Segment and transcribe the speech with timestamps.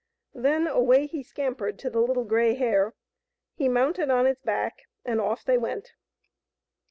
[0.33, 2.95] Then away he scampered to the Little Grey Hare.
[3.53, 5.93] He mounted on its back, and off they went.